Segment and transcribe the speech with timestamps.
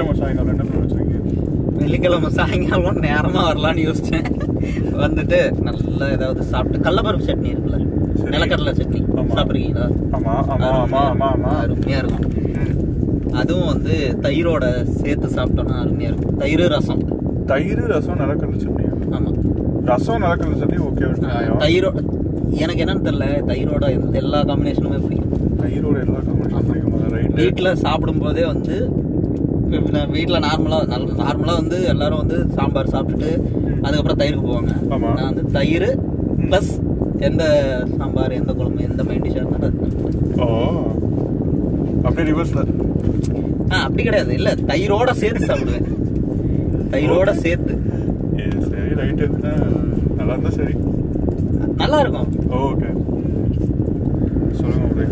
[0.00, 1.16] வெள்ளிக்கிழமை சாயங்காலம் என்ன பண்ண வச்சிருக்கீங்க?
[1.78, 4.26] வெள்ளிக்கிழமை சாயங்காலம் நேரமா வரலாம்னு யோசிச்சேன்.
[4.96, 7.78] வந்துட்டு நல்லா ஏதாவது சாப்பிட்டு கடலப்பருப்பு சட்னி இருக்குல்ல.
[8.30, 9.00] நிலக்கடலை சட்னி.
[9.36, 9.86] சாப்பிட்றீங்களா?
[10.14, 11.50] ஆமா ஆமா ஆமா ஆமா ஆமா.
[11.62, 12.26] அருமையா இருக்கும்.
[13.34, 14.64] அதுவும் வந்து தயிரோட
[15.00, 16.36] சேர்த்து சாப்பிட்டோம்னா அருமையா இருக்கும்.
[16.36, 17.02] தயிர் ரசம்.
[17.46, 18.86] தயிர் ரசம் நிலக்கடலை சட்னி.
[19.14, 19.30] ஆமா.
[19.84, 21.90] ரசம் நிலக்கடலை சட்னி ஓகே நியாயம் தயிரோ
[22.60, 25.34] எனக்கு என்னன்னு தெரியல தயிரோட எல்லா காம்பினேஷனுமே பிடிக்கும்.
[25.62, 27.12] தயிரோட எல்லா காம்பினேஷன் பிடிக்கும்.
[27.12, 28.76] ரைட் வீட்டில் சாப்பிடும் போதே வந்து
[29.70, 30.86] வீட்டில் நார்மலாக
[31.20, 33.30] நார்மலாக வந்து எல்லாரும் வந்து சாம்பார் சாப்பிட்டுட்டு
[33.82, 34.72] அதுக்கப்புறம் தயிருக்கு போவாங்க.
[34.98, 35.88] நான் வந்து தயிர்
[36.40, 36.70] ப்ளஸ்
[37.18, 37.44] எந்த
[37.98, 39.78] சாம்பார் எந்த குழம்பு எந்த மெயின் டிஷ்ஷாக இருந்தாலும்.
[40.40, 40.46] ஓ.
[42.04, 42.62] அப்படியே ரிவர்ஸ்ல
[43.72, 44.34] ஆ அப்படி கிடையாது.
[44.34, 45.88] இல்லை தயிரோட சேர்த்து சாப்பிடுவேன்.
[46.90, 47.74] தயிரோட சேர்த்து.
[48.70, 49.26] சரி ரைட்டு
[50.16, 50.74] நல்லா இருந்தா சரி.
[51.76, 52.28] நல்லா இருக்கும்.
[52.62, 52.88] ஓகே
[54.52, 55.06] சொல்லுங்க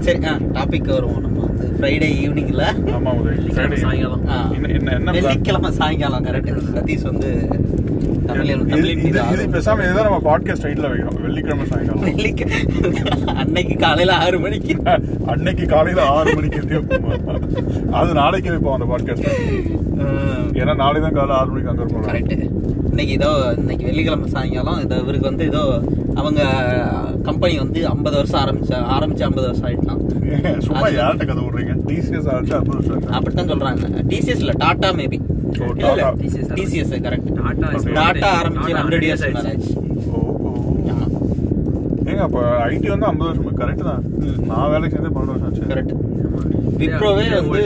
[0.00, 2.64] சரி ஆ டாபிக் வருவோம் நம்ம வந்து ஃப்ரைடே ஈவினிங்ல
[2.94, 3.10] ஆமா
[3.56, 3.78] Friday.
[3.82, 4.22] சாயங்காலம்.
[4.56, 5.12] என்ன என்ன?
[5.16, 7.30] வெள்ளிக்கிழமை சாயங்காலம் கரெக்ட் சதீஷ் வந்து.
[9.54, 12.44] பேசாம இதுதான் நம்ம பாட்காஸ்ட் டைட்டில் வைக்கிறோம் வெள்ளிக்கிழமை சாயங்காலம் வெள்ளிக்க
[13.34, 14.74] அன்னைக்கு காலையில ஆறு மணிக்கு
[15.26, 16.60] அன்னைக்கு காலையில ஆறு மணிக்கு.
[17.92, 19.28] அது நாளைக்கு வைப்போம் அந்த பாட்காஸ்ட்
[20.58, 22.34] ஏன்னா நாளைக்கு தான் காலைல ஆறு மணிக்கு அங்க இருப்போம் கரெக்ட்
[22.90, 25.62] இன்னைக்கு ஏதோ இன்னைக்கு வெள்ளிக்கிழமை சாயங்காலம் இதோ இவருக்கு வந்து ஏதோ
[26.14, 26.40] அவங்க
[27.22, 31.72] கம்பெனி வந்து ஐம்பது வருஷம் ஆரம்பிச்ச ஆரம்பிச்சு ஐம்பது வருஷம் ஆயிட்டான் சும்மா யார்கிட்ட கதை விடுறீங்க?
[31.88, 34.02] டிசிஎஸ் ஆச்சு அப்புறம் வருஷம் அப்படித்தான் சொல்றாங்க.
[34.12, 35.18] டிசிஎஸ் இல்ல டாடா மேபி
[35.70, 36.04] இல்ல.
[36.58, 37.30] டிசிஎஸ் கரெக்ட்
[37.98, 39.74] டாடா ஆரம்பிச்சு 100 ஹண்ட்ரட் இயர்ஸ் ஆயிடுச்சு.
[40.12, 40.52] ஓ ஓ
[40.92, 41.06] ஆமா.
[42.08, 44.04] ஏங்க அப்ப ஐடி வந்து ஐம்பது வருஷம் கரெக்ட் தான்.
[44.50, 45.70] நான் வேலைக்கு சேர்ந்து பன்னெண்டு வருஷம் ஆச்சு.
[45.72, 45.94] கரெக்ட்.
[46.82, 47.64] விப்ரோவே வந்து.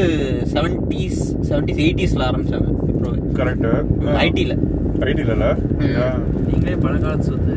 [0.55, 3.21] செவன்டிஸ் செவன்டிஸ் எயிட்டிஸ்ல ஆரம்பிச்சாங்க விப்ரோவே.
[3.41, 4.57] கரெக்ட் இல்ல?
[5.89, 6.15] Yeah.
[6.47, 7.55] நீங்களே பழங்காலத்து சொத்து.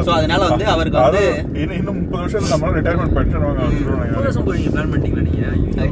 [0.00, 1.22] So, அதனால வந்து அவருக்கு வந்து- அது
[1.54, 5.44] இன்னும் இன்னும் முப்பது வருஷம் நம்மளால ரிட்டையர்மெண்ட் பென்ஷன் வாங்க வச்சிருவாங்க வருஷம் போய் நீங்க பிளான் பண்ணிட்டீங்களா நீங்க?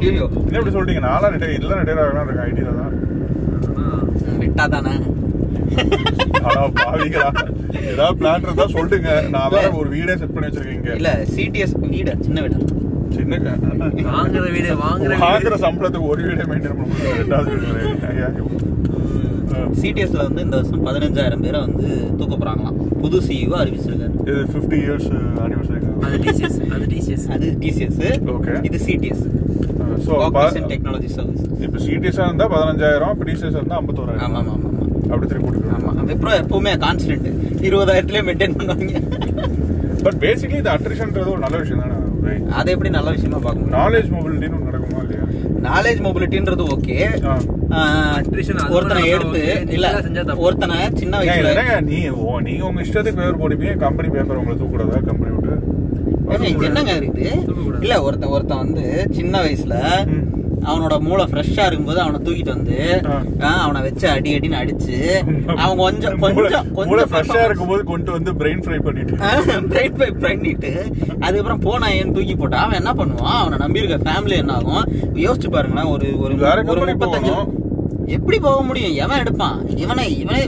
[0.09, 0.25] ஐயோ.
[0.47, 2.93] என்ன சொல்லிட்டீங்க நாளா ரிட்டையர் ஆகலாம் இருக்கேன் ஐடில தான்.
[4.39, 4.93] விட்டா தானே?
[7.83, 9.09] ஏதாவது பிளான் இருந்தா சொல்லுங்க.
[9.29, 12.57] நான் வேற ஒரு வீடே செட் பண்ணி வச்சிருக்கேன் இல்ல சிடிஎஸ் வீடு சின்ன வீடு.
[13.09, 13.37] சின்ன
[14.11, 18.51] வாங்குற வீடு வாங்குற வாங்குற சம்பளத்துக்கு ஒரு வீடே மெயின்டைன் பண்ண முடியும் ரெண்டாவது வீடு.
[19.81, 21.87] சிடிஎஸ்ல வந்து இந்த வருஷம் பதினஞ்சாயிரம் பேரை வந்து
[22.19, 22.77] தூக்க போறாங்களாம்.
[23.01, 24.13] புது சிஇஓ அறிவிச்சிருக்காரு.
[24.23, 25.09] இது 50 இயர்ஸ்
[25.45, 27.99] அனிவர்சரி அது டிசிஎஸ் அது டிசிஎஸ் அது டிசிஎஸ்
[28.35, 28.55] Okay.
[28.67, 29.23] இது சிடிஎஸ்
[30.05, 30.13] ஸோ
[30.71, 34.23] டெக்னாலஜி சர்வீஸ் இப்போ சிடிஎஸ்ஸாக இருந்தால் பதினஞ்சாயிரம் இப்போ டிசிஎஸ் இருந்தால் ஐம்பத்தோராயிரம்.
[34.27, 34.69] ஆமா ஆமா ஆமா
[35.11, 37.27] அப்படி திருப்பி போட்டுருக்காங்க ஆமா விப்ரோ எப்பவுமே கான்ஸ்டன்ட்
[37.67, 38.93] இருபதாயிரத்துலயே மெயின்டைன் பண்ணுவாங்க.
[40.05, 41.99] பட் பேசிக்கலி இந்த அட்ரிஷன்ன்றது ஒரு நல்ல விஷயம் தானே
[42.59, 43.77] அதை எப்படி நல்ல விஷயமா பார்க்க முடியும்?
[43.79, 45.23] நாலேஜ் மொபிலிட்டின்னு ஒன்று நடக்குமா இல்லையா?
[45.69, 46.97] நாலேஜ் மொபிலிட்டின்றது ஓகே
[48.69, 49.41] ஒருத்தனை எடுத்து.
[49.69, 49.87] இல்ல.
[50.37, 54.99] ஒருத்தனை சின்ன வயசுல என்னங்க நீ ஓ நீங்க உங்க இஷ்டத்துக்கு பேப்பர் போடுவீங்க கம்பெனி பேப்பர் உங்களை தூக்கூடாதா
[55.05, 57.31] கம்பெனி விட்டு என்னங்க இருக்குது.
[57.81, 59.75] இல்ல ஒருத்தன் ஒருத்தன் வந்து சின்ன வயசுல.
[60.69, 62.77] அவனோட மூளை ஃப்ரெஷ்ஷா இருக்கும்போது அவனை தூக்கிட்டு வந்து
[63.61, 64.97] அவனை வச்சு அடி அடின்னு அடிச்சு
[65.63, 69.15] அவன் கொஞ்சம் கொஞ்சம் கொஞ்சம் ஃப்ரெஷ்ஷா இருக்கும்போது கொண்டு வந்து பிரெயின் ஃப்ரை பண்ணிட்டு.
[69.71, 70.71] பிரைட் பை பண்ணிட்டு
[71.25, 73.39] அதுக்கப்புறம் போனா ஏன் தூக்கி போட்டா அவன் என்ன பண்ணுவான்?
[73.41, 74.85] அவனை நம்பியிருக்க ஃபேமிலி என்ன ஆகும்?
[75.25, 76.35] யோசிச்சு பாருங்களேன் ஒரு ஒரு
[76.73, 77.35] ஒரு முப்பத்தஞ்சு.
[78.15, 78.95] எப்படி போக முடியும்?
[79.03, 79.57] எவன் எடுப்பான்?
[79.83, 80.41] இவனை இவனே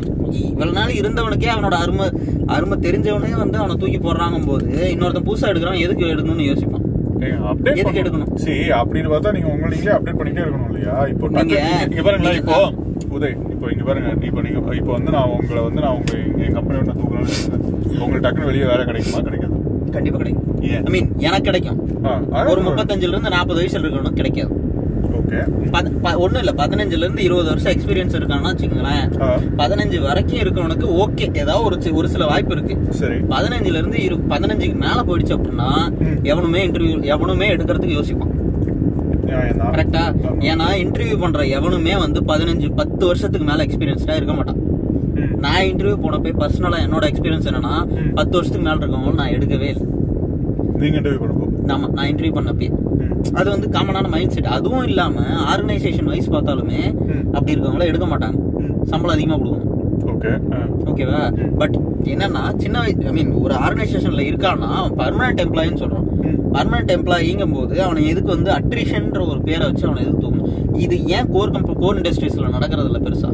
[0.45, 2.07] இவ்வளவு நாள் இருந்தவனுக்கே அவனோட அருமை
[2.55, 6.84] அருமை தெரிஞ்சவனே வந்து அவனை தூக்கி போடுறாங்க போது இன்னொருத்தன் புதுசா எடுக்கிறான் எதுக்கு எடுக்கணும்னு யோசிப்பான்.
[7.31, 8.35] அப்டேட் எதுக்கு எடுக்கணும்?
[8.35, 11.07] சரி அப்படின்னு பார்த்தா நீங்க நீங்களே அப்டேட் பண்ணிட்டே இருக்கணும் இல்லையா?
[11.07, 12.01] இப்போ நீங்க- இங்க
[12.35, 12.57] இப்போ
[13.09, 16.81] உதய் இப்போ இங்க பாருங்க இப்போ நீங்க இப்போ வந்து நான் உங்களை வந்து நான் உங்க எங்க கம்பெனி
[16.81, 17.59] நான் தூக்கணும்னு.
[17.99, 19.19] உங்களுக்கு டக்குனு வெளியே வேலை கிடைக்குமா?
[19.19, 19.53] கிடைக்காது?
[19.91, 20.45] கண்டிப்பா கிடைக்கும்?
[20.85, 21.79] ஐ மீன் எனக்கு கிடைக்கும்.
[22.47, 24.64] ஒரு முப்பத்தஞ்சுல இருந்து நாற்பது வயசுல இருக்கணும் கிடைக்காது.
[25.25, 25.39] ஓகே
[26.23, 29.05] ஒண்ணும் இல்ல பதினஞ்சுல இருந்து இருபது வருஷம் எக்ஸ்பீரியன்ஸ் இருக்கான்னா வச்சுக்கோங்களேன்.
[29.61, 34.77] பதினஞ்சு வரைக்கும் இருக்கவனுக்கு ஓகே ஏதாவது ஒரு ஒரு சில வாய்ப்பு இருக்கு சரி பதினஞ்சுல இருந்து இரு பதினஞ்சுக்கு
[34.85, 35.69] மேல போயிடுச்சு அப்படின்னா.
[36.31, 38.33] எவனுமே இன்டர்வியூ எவனுமே எடுக்கிறதுக்கு யோசிப்பான்.
[39.73, 40.03] கரெக்டா.
[40.51, 44.61] ஏன்னா இன்டர்வியூ பண்ற எவனுமே வந்து பதினஞ்சு பத்து வருஷத்துக்கு மேல எக்ஸ்பீரியன்ஸ்டா இருக்க மாட்டான்.
[45.43, 47.73] நான் இன்டர்வியூ போனப்போ பர்சனலா என்னோட எக்ஸ்பீரியன்ஸ் என்னன்னா.
[48.19, 49.85] பத்து வருஷத்துக்கு மேல இருக்கவங்க நான் எடுக்கவே இல்லை
[50.81, 52.67] நீங்க இன்டர்வியூ பண்ணுவோம் ஆமா நான் இன்டர்வியூ பண்ணப்பே
[53.33, 55.19] அது வந்து காமனான மைண்ட் செட் அதுவும் இல்லாம
[55.53, 56.81] ஆர்கனைசேஷன் வைஸ் பார்த்தாலுமே.
[57.33, 58.37] அப்படி இருக்கவங்கள எடுக்க மாட்டாங்க.
[58.83, 59.71] சம்பளம் அதிகமா கொடுக்கணும்.
[60.13, 60.31] ஓகே.
[60.89, 61.21] ஓகேவா
[61.57, 66.07] பட் என்னன்னா சின்ன வயசு ஐ மீன் ஒரு ஆர்கனைசேஷன்ல இருக்கான்னா பர்மனன்ட் எம்ப்ளாயின்னு சொல்றோம்
[66.55, 70.77] பர்மனன்ட் எம்ப்ளாயிங்கும் போது அவனை எதுக்கு வந்து அட்ரிஷன்ற ஒரு பேரை வச்சு அவனை எதுக்கு தூக்கணும்?
[70.77, 73.31] இது ஏன் கோர் கம்ப கோர் இண்டஸ்ட்ரீஸ்ல நடக்கிறது இல்ல பெருசா?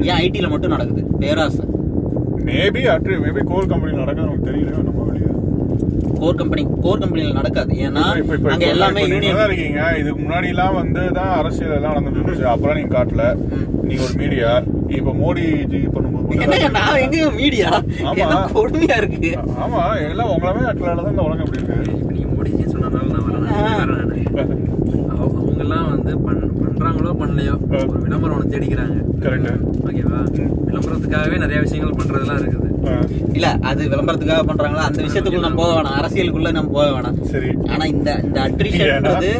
[0.00, 1.02] ஏன் ஐடில மட்டும் நடக்குது?
[1.18, 1.64] பேராசை.
[2.48, 5.29] மேபி அட்ரி மேபி கோர் கம்பெனி நடக்குது நமக்கு தெரியல நம்ம வெளியே.
[6.18, 7.74] கோர் கம்பெனி கோர் கம்பெனில நடக்காது.
[7.74, 9.96] ஏன்னா இப்ப- இப்ப- அங்க எல்லாமே இருக்கீங்க.
[9.98, 13.24] இதுக்கு முன்னாடி எல்லாம் வந்து தான் அரசியல் எல்லாம் நடந்துட்டு இருந்துச்சு அப்புறம் நீங்க காட்டல.
[13.82, 17.82] நீங்க ஒரு மீடியா இப்ப மோடி ஜி பண்ணும்போது நான் எங்க மீடியா
[18.54, 19.38] கொடுமையா இருக்கு?
[19.64, 20.08] ஆமா.
[20.08, 22.12] எல்லாம் உங்களவே அட்லால தான் இந்த உலகம் இப்படி இருக்கு.
[22.12, 24.08] நீங்க மோடிஜி சொன்னதால நான் வரேன்.
[25.18, 27.88] அவங்க- எல்லாம் வந்து பண்- பண்றாங்களோ பண்ணலையோ.
[27.88, 28.96] ஒரு விளம்பரம் ஒண்ணு தேடிக்கிறாங்க.
[29.20, 30.50] கரெக்ட் ஓகேவா?
[30.66, 32.59] விளம்பரத்துக்காகவே நிறைய விஷயங்கள் பண்றதெல்லாம் இருக்குது.
[33.32, 34.84] இல்ல அது விளம்பரத்துக்காக பண்றாங்களா?
[34.88, 35.96] அந்த விஷயத்துக்குள்ள நம்ம போக வேணாம்.
[36.00, 37.20] அரசியலுக்குள்ள நம்ம போக வேணாம்.
[37.22, 37.50] சரி.
[37.68, 39.30] ஆனா இந்த இந்த அட்ரிஷன்ன்றது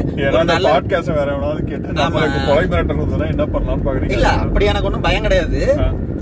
[0.67, 2.23] பாட்காஸ்ட் வேற எவனாவது கேட்டு ஆமா.
[2.47, 4.11] கொலை மிரட்டல் என்ன பண்ணலாம்னு பாக்குறீங்க?
[4.11, 5.63] இல்ல அப்படி எனக்கு ஒண்ணும் பயம் கிடையாது.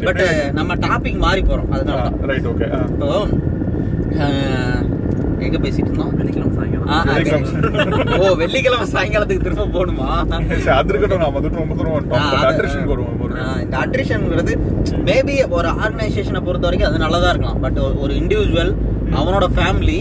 [0.05, 0.23] பட்
[0.53, 1.71] நம்ம டாபிக் மாறி போறோம்.
[1.71, 2.19] அதனால தான்.
[2.21, 3.29] ரைட் ஓகே இப்போ
[5.47, 6.13] எங்க பேசிட்டு இருந்தோம்?
[6.19, 8.21] வெள்ளிக்கிழமை சாயங்காலம்.
[8.21, 10.09] ஓ வெள்ளிக்கிழமை சாயங்காலத்துக்கு திரும்ப போகணுமா?
[10.79, 12.91] அது இருக்கட்டும் நாம வந்துட்டு ரொம்ப தூரம் வந்துட்டோம்.
[12.93, 13.17] வருவோம்
[13.65, 14.53] இந்த அட்ரிஷன்ங்கிறது
[15.09, 17.61] மேபி ஒரு ஆர்கனைசேஷனை பொறுத்த வரைக்கும் அது நல்லதா இருக்கலாம்.
[17.65, 18.73] பட் ஒரு இண்டிவிஜுவல்
[19.21, 19.99] அவனோட ஃபேமிலி.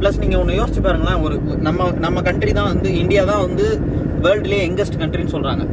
[0.00, 1.34] பிளஸ் நீங்க ஒண்ணு யோசிச்சு பாருங்களேன் ஒரு
[1.66, 3.66] நம்ம நம்ம கண்ட்ரி தான் வந்து இந்தியா தான் வந்து
[4.24, 5.64] வேர்ல்ட்லயே யங்கஸ்ட் கண்ட்ரின்னு சொல்றாங்க.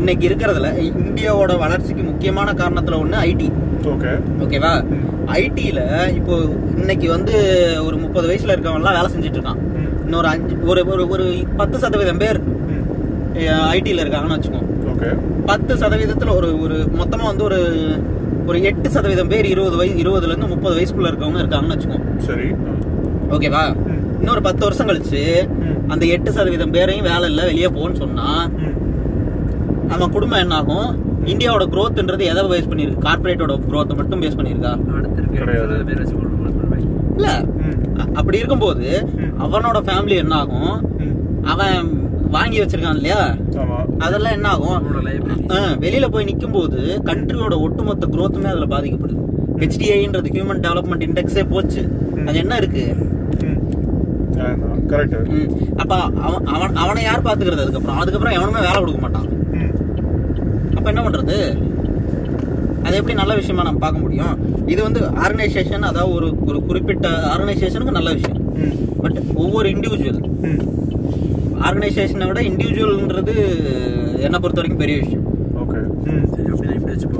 [0.00, 0.70] இன்னைக்கு இருக்கிறதுல
[1.02, 3.48] இந்தியாவோட வளர்ச்சிக்கு முக்கியமான காரணத்துல ஒண்ணு ஐடி
[3.92, 4.12] ஓகே
[4.44, 4.72] ஓகேவா
[5.34, 5.80] ஐடில
[6.10, 6.34] இப்போ
[6.76, 7.34] இன்னைக்கு வந்து
[7.84, 9.60] ஒரு முப்பது வயசுல இருக்கவங்க எல்லாம் வேலை செஞ்சுட்டு இருக்கான்
[10.04, 11.24] இன்னொரு அஞ்சு ஒரு ஒரு ஒரு
[11.56, 12.38] பத்து சதவீதம் பேர்
[13.70, 14.60] ஐடில இருக்காங்கன்னு வச்சுக்கோ.
[14.92, 15.08] ஓகே.
[15.46, 17.58] பத்து சதவீதத்துல ஒரு ஒரு மொத்தமா வந்து ஒரு
[18.46, 21.98] ஒரு எட்டு சதவீதம் பேர் இருபது வயசு இருபதுல இருந்து முப்பது வயசுக்குள்ள இருக்கவங்க இருக்காங்கன்னு வச்சுக்கோ.
[22.18, 22.48] சரி.
[23.30, 23.64] ஓகேவா.
[24.20, 25.22] இன்னொரு பத்து வருஷம் கழிச்சு.
[25.88, 28.28] அந்த எட்டு சதவீதம் பேரையும் வேலை இல்ல வெளியே போன்னு சொன்னா
[28.60, 28.74] ம்.
[29.86, 30.88] நம்ம குடும்பம் என்ன ஆகும்
[31.32, 34.54] இந்தியாவோட growthன்றது எதை பேஸ் பண்ணிருக்கு கார்பரேட்டோட growth மட்டும் பேஸ் போய்
[37.16, 37.28] இல்ல.
[38.14, 38.86] அப்படி இருக்கும்போது.
[39.44, 40.74] அவனோட ஃபேமிலி என்ன ஆகும்.
[41.52, 41.78] அவன்
[42.30, 43.20] வாங்கி வச்சிருக்கான் இல்லையா?
[43.98, 44.86] அதெல்லாம் என்ன ஆகும்
[45.84, 49.22] வெளியில போய் நிக்கும் போது கண்ட்ரியோட ஒட்டுமொத்த growthமே அதுல பாதிக்கப்படுது.
[49.62, 51.82] ஹெச்டிஐன்றது ஹியூமன் டெவலப்மெண்ட் இண்டெக்ஸே போச்சு.
[52.26, 52.84] அது என்ன இருக்கு.
[55.76, 55.92] அப்ப
[56.26, 57.98] அவன் அவன் அவனை யார் பாத்துக்கிறது அதுக்கப்புறம்?
[58.02, 59.28] அதுக்கப்புறம் எவனுமே வேலை கொடுக்க மாட்டான்.
[60.86, 61.36] அப்ப என்ன பண்றது?
[62.86, 64.34] அது எப்படி நல்ல விஷயமா நம்ம பார்க்க முடியும்?
[64.72, 68.44] இது வந்து ஆர்கனைசேஷன் அதாவது ஒரு ஒரு குறிப்பிட்ட ஆர்கனைசேஷனுக்கு நல்ல விஷயம்.
[69.02, 70.20] பட் ஒவ்வொரு இண்டிவிஜுவல்
[71.66, 73.34] ஆர்கனைசேஷனை விட இண்டிவிஜுவல்ன்றது
[74.26, 75.24] என்னை பொறுத்த வரைக்கும் பெரிய விஷயம்.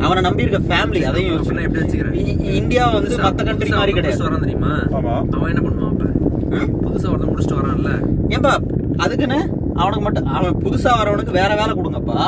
[0.05, 1.37] அவனை நம்பி இருக்க ஃபேமிலி அதையும்.
[1.37, 2.55] யோசிச்சு.
[2.63, 4.25] இந்தியா வந்து மத்த கண்ட்ரி மாதிரி கிடையாது.
[4.29, 4.73] வரான் தெரியுமா?
[4.99, 5.15] ஆமா.
[5.37, 6.05] அவன் என்ன பண்ணுவான் அப்ப?
[6.85, 7.93] புதுசா ஒருத்தன் முடிச்சுட்டு வரான்ல.
[8.35, 8.55] ஏன்பா
[9.05, 9.41] அதுக்குன்னு
[9.83, 12.21] அவனுக்கு மட்டும் அவன் புதுசா வரவனுக்கு வேற வேலை கொடுங்கப்பா.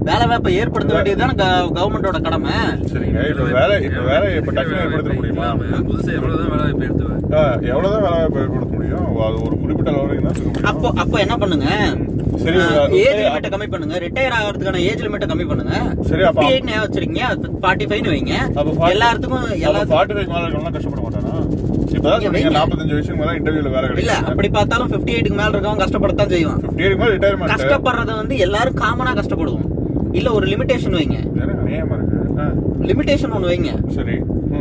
[0.00, 1.34] வேலை வாய்ப்பை ஏற்படுத்த வேண்டியதுதான்
[1.72, 2.52] கவர்மெண்டோட கடமை.
[2.92, 3.20] சரிங்க.
[3.30, 5.42] இப்ப வேலை இப்ப வேலை இப்ப டக்குனு ஏற்படுத்த முடியுமா?
[5.42, 9.06] இல்லாம புதுசா எவ்வளவுதான் வேலை வாய்ப்பு எடுத்துவேன் ஆ, எவ்வளவுதான் வேலை வாய்ப்பு ஏற்படுத்த முடியும்?
[9.20, 10.64] அது ஒரு குறிப்பிட்ட அளவு தான் இருக்க முடியும்.
[10.64, 11.68] அப்போ அப்போ என்ன பண்ணுங்க?
[12.36, 12.58] சரி,
[13.00, 13.96] ஏஜ் லிமிட்டை கம்மி பண்ணுங்க.
[13.98, 15.74] ரிட்டையர் ஆகிறதுக்கான ஏஜ் லிமிட்டை கம்மி பண்ணுங்க.
[16.02, 17.24] சரி, அப்ப- 58 ஏன் வச்சிருக்கீங்க.
[17.62, 18.34] ஃபார்ட்டி ஃபைவ் வைங்க.
[18.54, 21.34] அப்ப 40 எல்லாத்துக்கும் அப்ப எல்லாத்துக்கும் 45 மேல இருக்கவங்க கஷ்டப்பட மாட்டானா?
[21.94, 22.50] இப்பதான் சொன்னீங்க.
[22.50, 26.60] 45 வயசுக்கு மேல இன்டர்வியூல வேலை இல்ல அப்படி பார்த்தாலும் 58 எயிட்டுக்கு மேல இருக்கவங்க கஷ்டப்படத்தான் செய்வான்.
[26.76, 29.66] 58 மேல ரிட்டையர்மெண்ட் கஷ்டப்படுறது வந்து எல்லாரும் காமனா கஷ்டப்படுவோம்.
[30.12, 31.16] இல்ல ஒரு லிமிடேஷன் வைங்க.
[32.80, 33.90] லிமிடேஷன் ஒன்னு வைங்க.
[33.90, 34.12] சரி.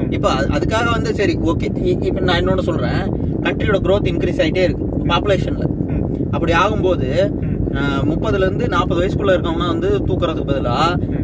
[0.09, 3.13] இப்ப அது- அதுக்காக வந்து சரி ஓகே இப்ப நான் இன்னொன்னு சொல்றேன்.
[3.43, 5.65] கண்ட்ரியோட growth இன்க்ரீஸ் ஆயிட்டே இருக்கு பாப்புலேஷன்ல.
[6.31, 7.31] அப்படி ஆகும்போது
[8.03, 10.75] முப்பதுல இருந்து நாற்பது வயசுக்குள்ள இருக்கவனா வந்து தூக்குறதுக்கு பதிலா.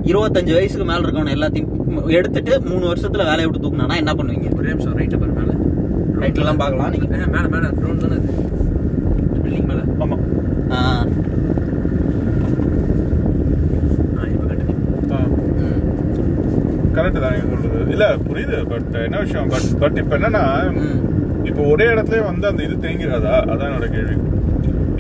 [0.04, 4.58] இருபத்தஞ்சு வயசுக்கு மேல இருக்கவன எல்லாத்தையும் எடுத்துட்டு மூணு வருஷத்துல வேலையை விட்டு தூக்குனானா என்ன பண்ணுவீங்க?
[4.58, 5.52] ஒரே நிமிஷம் ரைட்டு பாரு மேல.
[6.20, 7.18] ரைட்ல எல்லாம் பார்க்கலாம் நீங்க.
[7.18, 8.14] ஏ, மேல மேல ட்ரோன் தானே
[9.44, 9.80] பில்டிங் மேல.
[9.82, 10.18] ஆமா
[10.70, 11.08] ஆஹ்,
[14.18, 14.64] ஆ இப்ப கட்டு
[15.12, 15.18] ஆ.
[15.58, 16.94] ம்.
[17.16, 17.92] கரெக்ட் தான் நீங்க சொல்றது.
[17.96, 19.50] இல்ல புரியுது பட் என்ன விஷயம்?
[19.54, 20.46] பட் பட் இப்ப என்னன்னா.
[21.50, 23.36] இப்போ ஒரே இடத்துல வந்து அந்த இது தேங்கிறாதா?
[23.52, 24.16] அதான் என்னோட கேள்வி.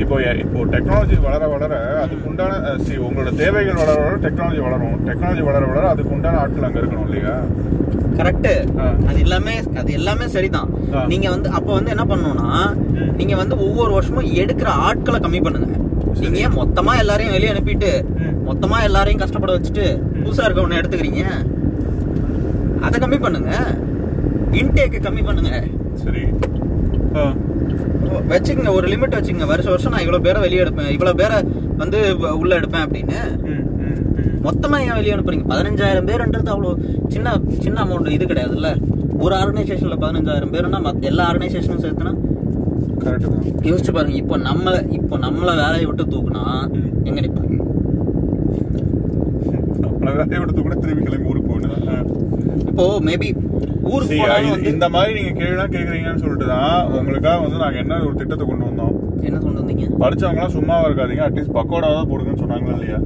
[0.03, 2.53] இப்போ இப்போ டெக்னாலஜி வளர வளர அதுக்கு உண்டான
[2.85, 7.07] சி உங்களோட தேவைகள் வளர வளர டெக்னாலஜி வளரும் டெக்னாலஜி வளர வளர அதுக்கு உண்டான ஆட்கள் அங்க இருக்கணும்
[7.09, 7.35] இல்லையா?
[8.19, 8.49] கரெக்ட்.
[9.09, 10.69] அது எல்லாமே அது எல்லாமே சரிதான்.
[11.11, 12.49] நீங்க வந்து அப்ப வந்து என்ன பண்ணணும்னா.
[13.19, 15.71] நீங்க வந்து ஒவ்வொரு வருஷமும் எடுக்கிற ஆட்களை கம்மி பண்ணுங்க.
[16.23, 17.91] நீங்க மொத்தமா எல்லாரையும் வெளியே அனுப்பிட்டு.
[18.49, 19.85] மொத்தமா எல்லாரையும் கஷ்டப்பட வச்சுட்டு
[20.23, 21.23] புதுசா இருக்கவன எடுத்துக்கிறீங்க?
[22.85, 23.51] அதை கம்மி பண்ணுங்க.
[24.51, 25.63] இன்டேக் கம்மி பண்ணுங்க.
[25.93, 26.19] சரி.
[27.15, 27.33] ஆ.
[28.29, 29.45] வச்சுக்கங்க ஒரு லிமிட் வச்சுக்கங்க.
[29.45, 30.91] வருஷம் வருஷம் நான் இவ்வளவு பேரை வெளியே எடுப்பேன்.
[30.91, 31.43] இவ்வளவு பேரை
[31.77, 33.17] வந்து உள்ள எடுப்பேன் அப்படின்னு.
[33.43, 34.47] ம், ம், ம்.
[34.47, 35.45] மொத்தமா ஏன் வெளியே அனுப்புறீங்க?
[35.49, 36.77] பதினஞ்சாயிரம் பேருன்றது அவ்வளோ
[37.07, 38.81] சின்ன சின்ன அமௌண்ட் இது கிடையாதுல்ல.
[39.19, 42.13] ஒரு ஆர்கனைசேஷன்ல பதினஞ்சாயிரம் பேருன்னா மத்த எல்லா ஆர்கனைசேஷனும் சேர்த்துனா
[43.61, 46.71] யோசிச்சு பாருங்க இப்போ நம்ம இப்போ நம்மள வேலையை விட்டு தூக்குனா.
[47.03, 47.64] எங்க நிப்பாங்க?
[50.11, 51.71] வேலையை விடுத்து கூட திரும்பி கிளம்பி ஊருக்கு போகணும்.
[52.67, 53.29] இப்போ மேபி
[53.83, 58.65] ஊருக்கு இந்த மாதிரி நீங்க கேள்விலாம் கேக்குறீங்கன்னு சொல்லிட்டு தான் உங்களுக்காக வந்து நாங்க என்ன ஒரு திட்டத்தை கொண்டு
[58.65, 58.93] வந்தோம்.
[59.21, 59.85] என்ன கொண்டு வந்தீங்க?
[59.99, 62.99] படிச்சவங்க எல்லாம் சும்மாவா இருக்காதீங்க அட்லீஸ்ட் பக்கோடாவது போடுங்கன்னு சொன்னாங்களா இல்லையா?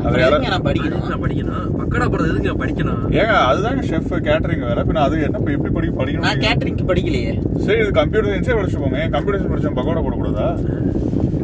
[0.00, 1.08] அது அப்புறம் யாரா- எதுங்க நான் படிக்கணும்?
[1.08, 1.64] நான் படிக்கணும்.
[1.78, 3.00] பக்கடா போறது எதுங்க படிக்கணும்?
[3.12, 4.84] ஏங்க அதுதாங்க ஷெஃப் கேட்டரிங் வேற.
[4.84, 7.34] பின்ன அது என்ன இப்ப எப்படி படி நான் படிக்கணும் கேட்டரிங்க்கு படிக்கலையே.
[7.58, 10.46] சரி இது கம்ப்யூட்டர் சயின்ஸே படிச்சு போங்க ஏன் கம்ப்யூட்டர் சயின்ஸ் படிச்சவங்க பக்கோடா போடக்கூடாதா?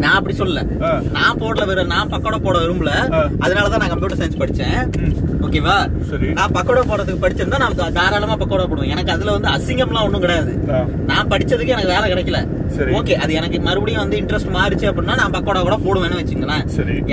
[0.03, 0.63] நான் அப்படி சொல்லல.
[1.17, 2.93] நான் போடல வெறும் நான் பக்கோடா போட விரும்பல.
[3.45, 4.79] அதனாலதான் நான் கம்ப்யூட்டர் சயின்ஸ் படிச்சேன்.
[5.47, 5.77] ஓகேவா?
[6.39, 8.93] நான் பக்கோடா போடுறதுக்கு படிச்சிருந்தா நான் தாராளமா பக்கோடா போடுவேன்.
[8.95, 10.53] எனக்கு அதுல வந்து அசிங்கம்லாம் ஒண்ணும் கிடையாது.
[11.11, 12.41] நான் படிச்சதுக்கு எனக்கு வேலை கிடைக்கல.
[12.77, 12.93] சரி.
[12.99, 16.65] ஓகே அது எனக்கு மறுபடியும் வந்து இன்ட்ரெஸ்ட் மாறிச்சு அப்படின்னா நான் பக்கோடா கூட போடுவேன்னு வச்சுங்களேன்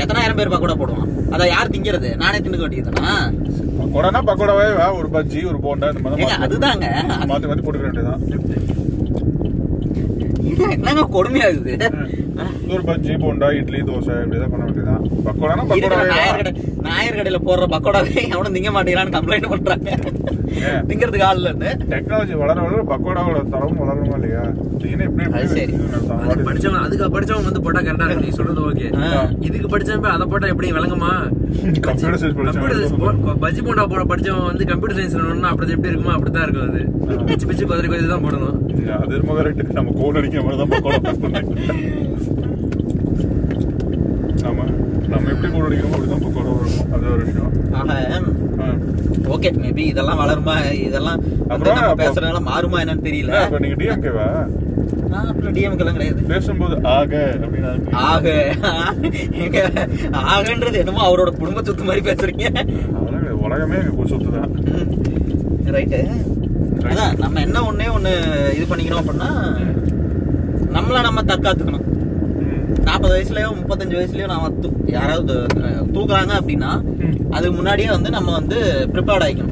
[0.03, 2.09] எத்தனாயிரம் பேர் பக்கோடா போடுவான் அதை யார் திங்கிறது?
[2.23, 3.15] நானே தின்னுக்க வேண்டியதுதானா
[3.79, 4.65] பக்கோடானா பக்கோடாவே
[4.99, 5.87] ஒரு பஜ்ஜி ஒரு போண்டா
[6.47, 6.87] அதுதாங்க.
[7.31, 8.21] மாத்தி மாத்தி போட்டுக்க வேண்டியதான்
[10.75, 11.73] என்னங்க கொடுமையாகுது
[12.67, 16.37] ஒரு பஜ்ஜி போண்டா இட்லி தோசை இப்படிதான் பண்ண வேண்டியதான் பக்கோடானா பக்கோடாவே நாயர் வா.
[16.39, 16.51] கடை
[16.87, 19.89] நாயர் கடையில போடுற பக்கோடாவே எவனும் திங்க மாட்டேங்கிறான்னு கம்ப்ளைண்ட் பண்றாங்க?
[20.89, 24.43] திங்கிறதுக்கு ஆள் இல்லைன்னு டெக்னாலஜி வளர வளர பக்கோடாவோட தரமும் வளருமா இல்லையா?
[25.53, 25.73] சரி.
[26.47, 28.87] படிச்சவன் அதுக்கு படிச்சவன் வந்து போட்டா கரெக்டா இருக்கு நீ சொல்றது ஓகே.
[29.47, 31.11] இதுக்கு படிச்சவன் அதை போட்டா எப்படி விளங்குமா?
[31.79, 35.17] கம்ப்யூட்டர் சயின்ஸ் கம்ப்யூட்டர் படிச்சவன் பஜ்ஜி போண்டா போட படிச்சவன் வந்து கம்ப்யூட்டர் சயின்ஸ்
[35.51, 36.83] அப்படி எப்படி இருக்குமோ அப்படித்தான் இருக்கும் அது.
[37.27, 38.57] பிச்சு பிச்சு குதிரை தான் போடணும்.
[38.99, 40.85] அது கரெக்ட் நம்ம கோல் அடிக்கிற மாதிரி தான் pack
[41.23, 41.49] பண்ணேன்
[44.49, 44.65] ஆமா.
[45.11, 47.51] நம்ம எப்படி கோல் அடிக்கிறோமோ பக்கோடா வரணும் அது ஒரு விஷயம்.
[49.33, 50.55] ஓகே மேபி இதெல்லாம் வளருமா?
[50.87, 51.19] இதெல்லாம்
[51.51, 53.29] அப்புறம் நம்ம பேசுறதுனால மாறுமா என்னன்னு தெரியல.
[53.31, 54.27] இல்ல, அப்ப நீங்க டிஎம்கேவா
[55.11, 56.21] நான் அப்படி டிஎம்கெல்லாம் கிடையாது.
[56.31, 57.71] பேசும்போது ஆக அப்படின்னு
[58.11, 58.27] ஆக.
[59.45, 59.57] எங்க
[60.33, 62.45] ஆகன்றது என்னமோ அவரோட குடும்ப சொத்து மாதிரி பேசுறீங்க.
[63.45, 64.51] உலகமே எங்க குடி சொத்து தான்.
[65.75, 65.99] ரைட்டு
[66.89, 68.11] அதான் நம்ம என்ன ஒண்ணே ஒண்ணு
[68.57, 69.29] இது பண்ணிக்கிறோம் அப்படின்னா
[70.73, 71.85] நம்மள நம்ம தற்காத்துக்கணும்.
[72.81, 75.33] நாற்பது வயசுலயோ முப்பத்தஞ்சு வயசுலயோ தூ- யாராவது
[75.93, 76.71] தூக்குறாங்க அப்படின்னா
[77.29, 79.45] அதுக்கு முன்னாடியே வந்து நம்ம வந்து ப்ரிப்பேர்ட்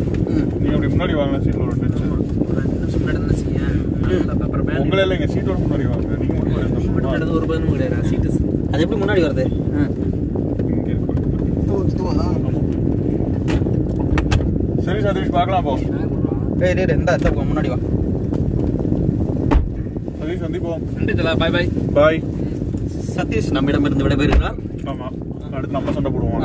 [0.59, 2.08] நீங்க அப்படி முன்னாடி வாங்க சீட்ல ஒரு டச்சு
[2.39, 6.35] ஒரு ரெண்டு நிமிஷம் இருந்தா வச்சுக்கேன் உங்களே இல்லைங்க சீட்டோட முன்னாடி வாங்க நீங்க
[6.93, 7.11] மட்டும்.
[7.13, 8.29] நடந்து ஒரு பதினு கிடையாது சீட்டு
[8.71, 9.45] அது எப்படி முன்னாடி வருது.
[14.85, 15.73] சரி சதீஷ் பார்க்கலாம் போ.
[16.59, 17.77] டேய் டேய் இந்தா இந்த முன்னாடி வா.
[20.19, 22.19] சதீஷ் சந்திப்போம் நன்றி தலா பாய் பாய் பாய்
[23.15, 24.57] சதீஷ் நம்மிடமிருந்து விடைபெறுகிறார்.
[24.91, 25.07] ஆமா.
[25.53, 26.43] அடுத்து நம்ம சண்டை போடுவோம்.